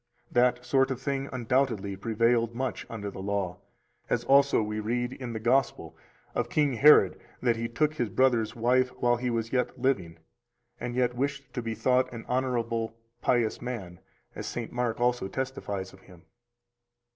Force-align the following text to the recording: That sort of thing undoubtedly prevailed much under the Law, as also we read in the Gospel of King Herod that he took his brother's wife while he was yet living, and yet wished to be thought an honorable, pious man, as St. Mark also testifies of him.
That 0.31 0.65
sort 0.65 0.89
of 0.89 0.99
thing 0.99 1.29
undoubtedly 1.31 1.95
prevailed 1.95 2.55
much 2.55 2.87
under 2.89 3.11
the 3.11 3.21
Law, 3.21 3.59
as 4.09 4.23
also 4.23 4.63
we 4.63 4.79
read 4.79 5.13
in 5.13 5.33
the 5.33 5.39
Gospel 5.39 5.95
of 6.33 6.49
King 6.49 6.73
Herod 6.73 7.19
that 7.39 7.55
he 7.55 7.67
took 7.67 7.93
his 7.93 8.09
brother's 8.09 8.55
wife 8.55 8.89
while 8.97 9.17
he 9.17 9.29
was 9.29 9.53
yet 9.53 9.79
living, 9.79 10.17
and 10.79 10.95
yet 10.95 11.13
wished 11.13 11.53
to 11.53 11.61
be 11.61 11.75
thought 11.75 12.11
an 12.11 12.25
honorable, 12.27 12.97
pious 13.21 13.61
man, 13.61 13.99
as 14.33 14.47
St. 14.47 14.71
Mark 14.71 14.99
also 14.99 15.27
testifies 15.27 15.93
of 15.93 15.99
him. 16.01 16.23